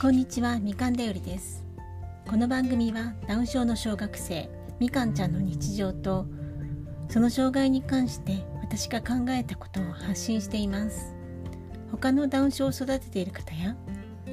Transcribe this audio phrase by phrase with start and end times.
[0.00, 1.64] こんにちはみかんだよりです。
[2.28, 4.50] この番組はダウン症の小学生
[4.80, 6.26] みかんちゃんの日常と
[7.08, 11.14] その障害に関して私が考えたことを発信しています。
[11.92, 13.76] 他のダウン症を育てている方や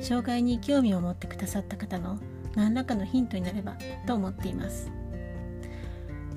[0.01, 2.19] 障害に興味を持ってくださった方の
[2.55, 4.91] 何らかのヒントになればと思っています。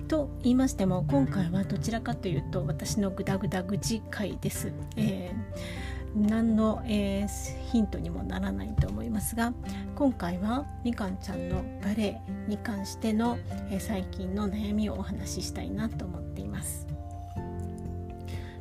[0.07, 9.53] と言いましても今回はどちらかというと私のグダグダ愚痴会です、えー、何の、えー、ヒントにもならないと思いますが
[9.97, 13.37] 今回はみかんちゃんのバレエに関しての、
[13.71, 16.87] えー、最近の悩みをお話ししたいなと思っています。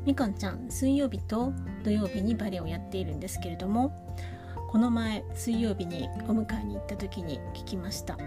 [0.05, 1.53] みかんちゃん水曜日と
[1.83, 3.93] 土曜日にバレエをやっているんですけれども
[4.69, 8.17] この前水曜日にお迎えに行った時に聞きました。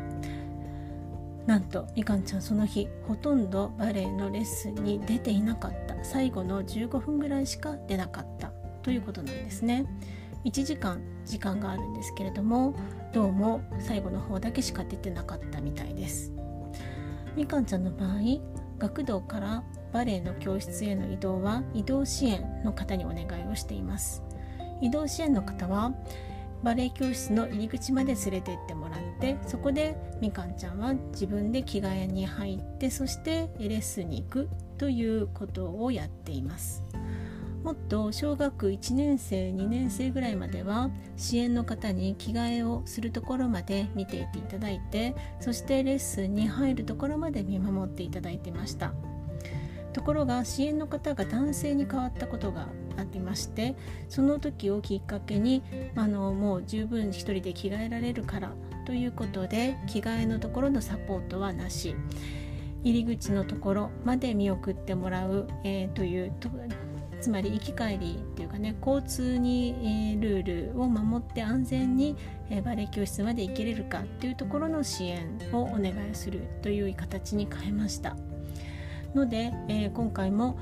[1.45, 5.97] なんとみかんちゃんその日ほとんどバレエのレッスンに出ていなかった。
[6.05, 8.53] 最後の15分ぐらいしか出なかった。
[8.87, 9.85] ということなんですね。
[10.45, 12.73] 1時間時間があるんですけれども
[13.13, 16.33] どうも最後の方だけしか出てなかったみたいです。
[17.35, 18.21] みかんちゃんの場合
[18.79, 24.23] 学童からバレエの教室への移動は移動支援の方にお願いをしています。
[24.81, 25.93] 移動支援の方は
[26.63, 34.49] バレエ教室の入り口まで連れて行ってもらってそこでみかんちゃんは自分で着替えに入ってそしてレッスンに行く
[34.79, 36.85] ということをやっています。
[37.67, 48.93] もっと小学1年生2年生ぐらいまでは支援の方に着替えをするところまで見ていていただいてそしてレッスンに入るところまで見守っていただいてました。
[49.93, 53.75] ところが支援の方が男性に変わったことがありまして
[54.09, 55.63] その時をきっかけに
[55.97, 58.53] あのもう十分一人で着替えられるから
[58.85, 61.97] ということで着替えのところのサポートはなし。
[62.85, 66.33] 入り口のところまで見送ってもらう、えー、という
[67.21, 72.17] つまり行き帰りっていうかね交通に、え、ルールを守って安全に、
[72.51, 78.17] え、バレエ教室まで行けれるかっていうところの支援をお願いするという形に変えました。
[79.15, 80.59] ので、えー、今回も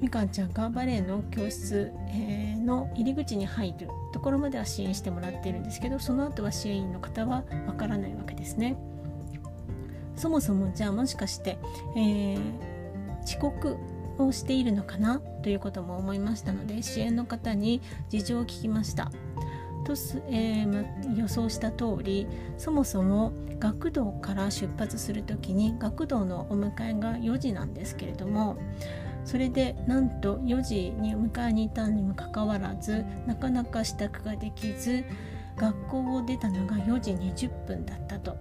[0.00, 8.76] みかんちゃんがバレエの教室、えー、の入り口に入るところまでは支援してもらってるんですけどその後は支援員の方はわからないわけですね。
[10.16, 11.56] そもそもじゃあもしかして、
[11.96, 12.40] えー、
[13.24, 13.78] 遅刻
[14.18, 19.10] をしているのかなということも思いましたので支援の方に事情を聞きました。
[19.84, 19.94] と
[20.28, 28.56] えー、予想した通りそもそも学童から出発する時に学童のお迎えが4時なんですけれども
[29.24, 35.04] それでなんと4時に迎えに行ったにもかかわらずなかなか支度ができず
[35.56, 38.36] 学校を出たのが4時20分だったと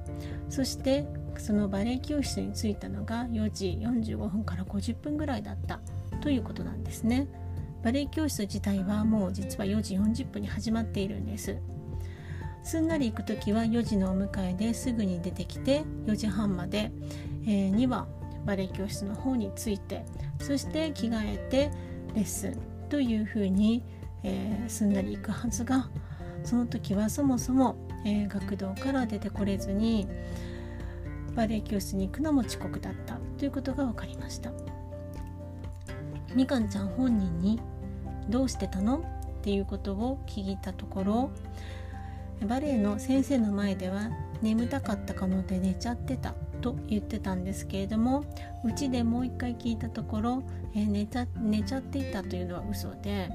[0.50, 1.06] そして
[1.40, 5.80] そのバレエ教室に着いたのが4時45分から50分ぐらいだった
[6.22, 7.28] ということなんですね。
[7.84, 11.58] バレエ教室自体はもう実は4時40分に始まっているんです
[12.64, 16.92] すんなり行く時は4時のお迎えですぐに出てきて4時半まで、
[17.48, 18.08] え、には
[18.46, 20.06] バレエ教室の方に着いて
[20.40, 21.72] そして着替えて
[22.14, 22.58] レッスン
[22.90, 23.84] というふうに、
[24.24, 25.90] えー、すんなり行くはずが
[26.44, 27.76] その時はそもそも、
[28.06, 30.08] えー、学童から出てこれずに
[31.36, 34.52] バレエ教室に行くのも遅刻だったということが分かりました
[36.34, 37.60] みかんちゃん本人に
[38.30, 39.04] どうしてたの
[39.40, 41.32] っていうことを聞いたところ
[42.48, 44.10] バレエの先生の前では
[44.42, 48.24] 眠たかったかので寝ちゃってたと言ってたんですけれども
[48.64, 50.44] うちでもう一回聞いたところ、
[50.76, 53.30] えー、寝た寝ちゃっていたというのは嘘で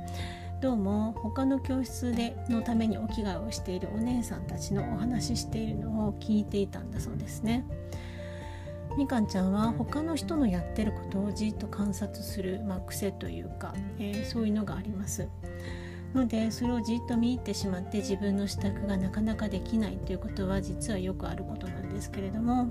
[0.61, 7.65] どうも他の教室でのためにお着替えをしているお姉さんたちのお話ししているのを聞いていたんだそうですね。
[8.97, 15.29] みかんちゃんは他の人のやってることをじっと観察する、まあ、癖というか、えー、そういうのがあります。
[16.15, 22.71] のでそれをじっと見入ってしまって自分の支度がなかなかできないということは実はよくあることなんですけれども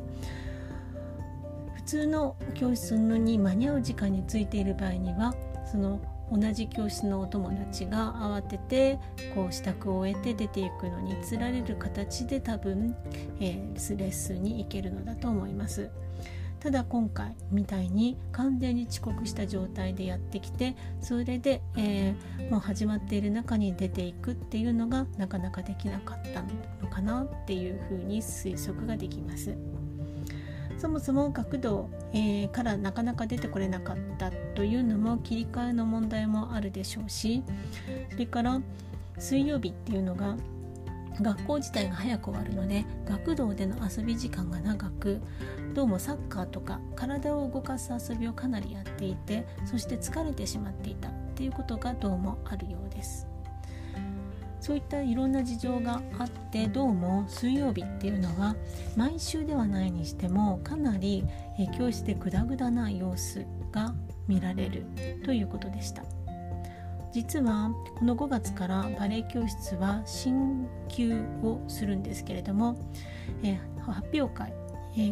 [1.76, 5.36] 普通の教室に間に合う時間についている場合には
[5.72, 9.00] その同じ教室のお友達が慌てて
[9.34, 12.96] こう支度を終えて出ていくのにつられる形で多分、
[13.40, 15.90] えー、レッスンに行けるのだと思います。
[16.66, 26.42] ただ今回みたいに完全に遅刻した状態でやってきてそれで、えー、もう始まっている中に出ていくっていうのがなかなかできなかった
[26.84, 29.56] のかなっていうふうに推測ができます。
[30.86, 37.42] そもそも学童、えー、からなかなか出てこれなかったというのも切り替えの問題もあるでしょうし
[38.12, 38.62] それから
[39.18, 40.38] 水曜日っていうのが
[41.20, 45.22] 学校自体が早く終わるので学童での遊び時間が長く
[45.74, 53.26] どうもサッカーとか体を動かす遊びをかなりやっていてそして疲れてしまっていたっていうことがどうもあるようです
[54.66, 58.56] そういったいろんな事情があってどうも水曜日っていうのは
[58.98, 61.24] 毎週ではないにしてもかなり
[61.78, 63.94] 教室でグダグダな様子が
[64.28, 64.88] 見られる
[65.24, 66.04] ということでした。
[67.14, 67.70] 実は
[68.00, 72.76] この5月からバレエ教室は進級をするんですけれども、
[73.44, 74.52] え発表会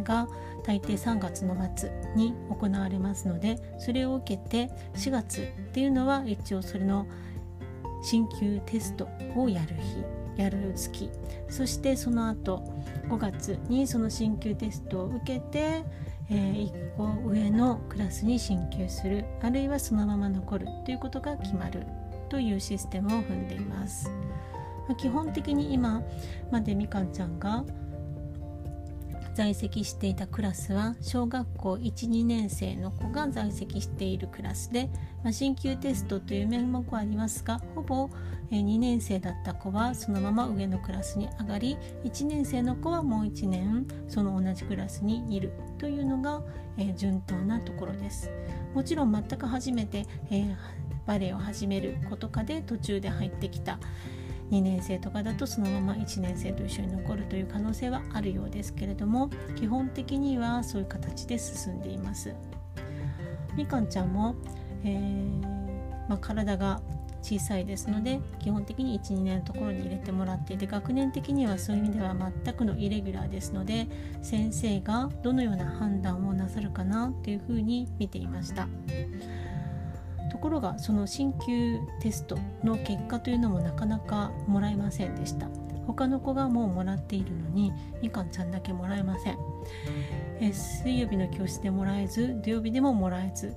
[0.03, 0.27] が
[0.65, 7.06] 大抵3月の末に行われますのでそれを受けて4月っていうのは一応それの
[8.03, 11.09] 進級テストをやる日やる月。
[11.50, 12.63] そしてその後
[13.07, 15.83] 5月にその進級テストを受けて、
[16.29, 19.25] えー、1個上のクラスに進級する。
[19.41, 20.67] あるいはそのまま残る。
[20.85, 21.85] ということが決まる。
[22.29, 24.09] というシステムを踏んでいます。
[24.97, 26.01] 基本的に今
[26.51, 27.63] までみかんちゃんが
[29.35, 34.89] 在籍していたクラスは小学校12年生の子が在籍しているクラスで、
[35.24, 38.09] まあ、進級テストという名目はありますがほぼ
[38.51, 46.41] 2年生だった子はそのまま上のクラスに上がり1年生の子はもう1年その同じクラスにいるというのが、
[46.95, 48.31] 順当なところです。
[48.74, 50.06] もちろん全く初めて、
[51.06, 53.80] バレエを始める子とかで途中で入ってきた、
[54.53, 62.35] 2年生とかだとそのまま1年生と一緒に残るという可能性はあるようですけれども基本的にはそういう形で進んでいます
[63.55, 64.35] みかんちゃんも、
[64.83, 65.41] えー、
[66.07, 66.81] まあ、体が
[67.23, 73.88] 小さいですので基本的に12年のところに入れてもらっていて学年的にはそういう意味では全くのイレギュラーですので
[74.21, 78.67] 先生がどのような判断をなさるかなというふうに見ていました。
[80.44, 85.48] ところがその進級テストの結果というのもなかなかもらえませんでした。
[85.88, 89.38] 他の子がもうもらっているのにみかんちゃんだけもらえません。
[90.42, 93.56] え水曜日の教室でもらえず土曜日でももらえず。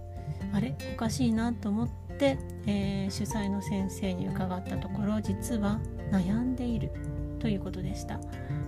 [0.52, 0.76] あれ？
[0.94, 2.38] おかしいなと思って、
[2.68, 5.80] えー、主催の先生に伺ったところ実は
[6.12, 6.92] 悩んでいる。
[7.40, 8.20] ということでした。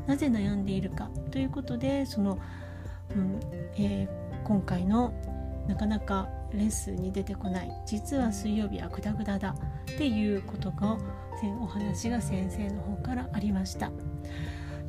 [0.08, 2.40] なぜ悩んでいるかということでその、
[3.14, 3.40] うん
[3.76, 5.14] えー、今回の
[5.68, 7.70] なかなかレッスンに出てこない。
[7.86, 9.54] 実は水曜日はグダグダだ。
[9.82, 10.98] っていうことが
[11.60, 13.92] お話が先生の方からありました。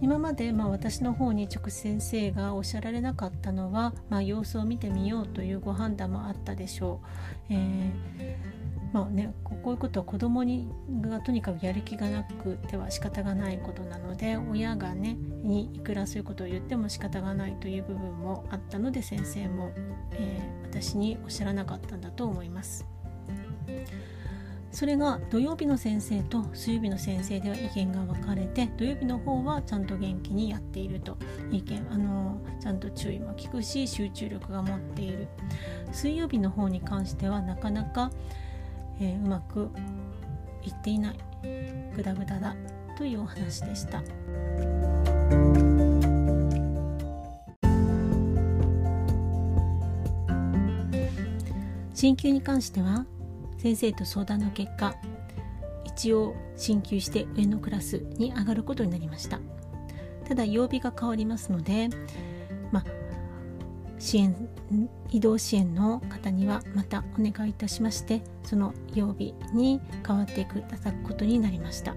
[0.02, 7.02] 今までまあ私の方に直先生がおっしゃられなかったのは、まあ、様子を見てみようというご判断もあったでしょ
[7.50, 8.58] う、えー
[8.91, 10.68] まあね、こういうことは子供に
[11.01, 19.71] がとにかくやる気がなくては仕方がないことなので親がねにいくらそういうことを言っても仕方がないという部分もあったので先生も、
[20.13, 22.86] えー、私におっしゃらなかったんだと思います。
[24.71, 31.18] それが土曜日の先生と水曜日の先生では意見が分かれて土曜日の方はちゃんと元気にやっていると
[31.51, 35.27] 意見あのちゃんと注意も効くし集中力が持っている
[35.92, 38.12] 水曜日の方に関してはなかなか
[39.00, 39.69] えー、うまく
[40.63, 41.19] いっていない
[41.96, 42.56] グダグダだ
[42.98, 44.04] というお話でした。
[52.00, 53.06] 進級に関しては
[53.57, 54.96] 先生と相談の結果
[55.84, 59.42] 一応進級して上のクラスに上がることになりました
[60.25, 61.90] ただ曜日が変わりますので
[62.72, 62.99] まあ
[64.00, 64.50] 支援
[65.10, 71.95] 移動支援の方にはまたお願いいたしましてその曜日に変わっていただくことになりました。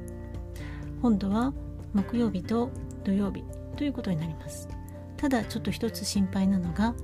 [1.00, 1.52] 今度は
[1.94, 2.70] 木曜日と
[3.04, 3.44] 土曜日
[3.76, 4.68] ということになります。
[5.16, 6.94] ただちょっと一つ心配なのが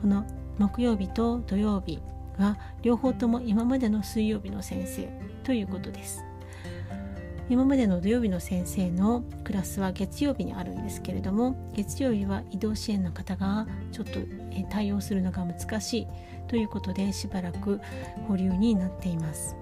[0.00, 0.24] この
[0.58, 2.00] 木曜日と土曜日
[2.38, 5.08] は両方とも今までの水曜日の先生
[5.42, 6.24] ということです。
[7.50, 14.20] 今までの土曜日の先生のクラスは月曜日にあるんですけれども月曜日は移動支援の方がちょっと
[14.70, 16.06] 対応するのが難しい
[16.48, 17.80] ということでしばらく
[18.28, 19.56] 保留になっています。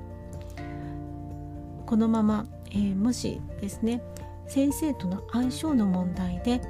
[1.87, 4.03] このまま、えー、もしですね
[4.47, 6.62] 先生との相性の問題で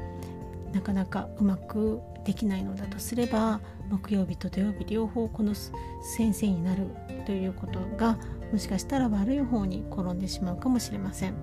[0.72, 6.86] なかなかうまくできないのだとすれば木曜日と土曜日両方この先生になる
[7.26, 8.18] ということが
[8.52, 11.34] もしかしたら悪い方に転んでしまうかもしれません。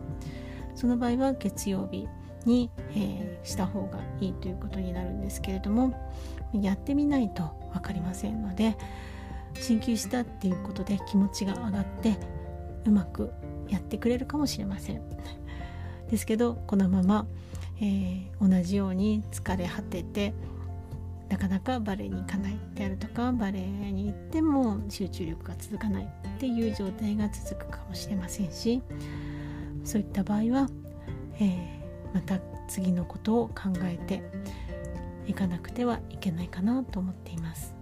[0.76, 2.08] その場合は月曜日
[2.46, 5.94] に、えー、した方がいいということになるんですけれども
[6.54, 8.78] やってみないと分かりませんので
[9.56, 12.18] 進級したっていうことで気持ちが上がって
[12.86, 13.32] うまく
[13.68, 15.02] やってくれるかもしれません。
[16.10, 17.28] ですけどこのまま、
[17.82, 20.34] えー、同じように疲れ果てて
[21.30, 28.82] なかなかバレエに行かないであるとかバレエに行っても集中力が続かないっていう状態が続くかもしれませんし
[29.84, 30.70] そういった場合は、
[31.40, 34.24] えー、また次のことを考えて
[35.28, 37.76] いかなくてはいけないかなと思っています。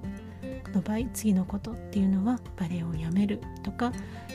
[0.63, 3.91] この場合次のことっていうのはバレエをやめるとか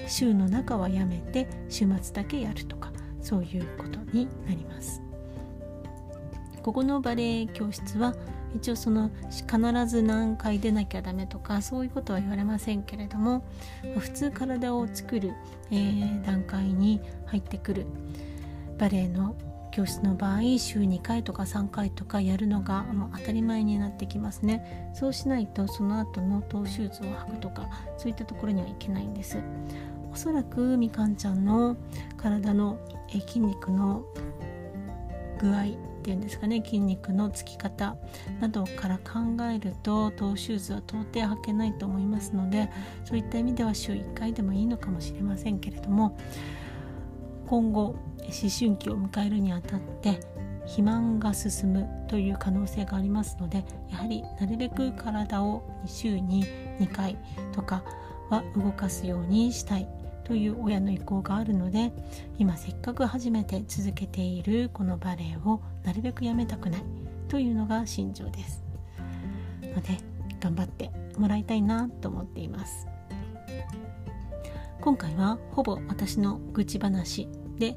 [0.09, 2.91] 週の中はやめて週末だけやるとか
[3.21, 5.03] そういうことになります
[6.63, 8.15] ここのバレエ教室は
[8.55, 13.45] 一応その必ず何回出なきゃダメとかそういうことは言われませんけれども
[13.99, 15.33] 普通体を作る、
[15.71, 17.87] えー、段階に入ってくる。
[18.79, 19.37] バレエの
[19.71, 24.93] 教室の場合週2回とか3回とかやるのがもう当たり前になってきますね。
[24.95, 29.39] そうしないとその後のトーシューズを履くとかそういったところにはいけないんです。
[30.13, 31.77] おそらくみかんちゃんの
[32.19, 32.79] 体の
[33.09, 34.05] 筋肉の
[35.43, 35.65] 具合っ
[36.03, 37.97] ていうんですかね筋肉のつき方
[38.41, 39.21] などから考
[39.53, 42.71] えるとトーシューズは到底履けないと思いますので
[43.05, 46.17] そういった意味では週1回でもいいのかもしれませんけれども
[47.47, 47.99] 今後思
[48.31, 50.21] 春期を迎えるにあたって
[50.63, 56.47] 肥満が進むという可能性がありますのでやはりなるべく体を週に
[56.79, 57.17] 2回
[57.53, 57.83] とか
[58.31, 60.02] は動かすようにしたい。
[60.25, 61.93] という親の意向があるので
[62.39, 66.83] 今せっかく初めて続けているこのバレエをなるべくやめたくない
[67.29, 68.63] というのが心情です。
[69.75, 69.99] ので
[70.41, 72.87] 頑張ってもらいたいなと思っています。
[74.81, 77.77] 今回はほぼ私の愚痴話で、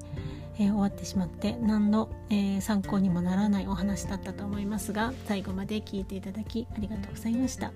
[0.57, 7.71] えー、終わってしまって何の、えー、参考にもならないお話だったと思いますが最後まで聞いていただきありがとうございました。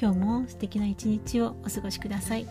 [0.00, 2.46] 今日も素敵な一日をお過ごしください。